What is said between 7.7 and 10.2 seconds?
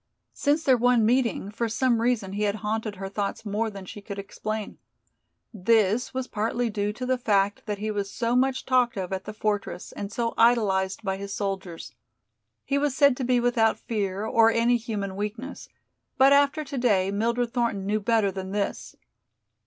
he was so much talked of at the fortress and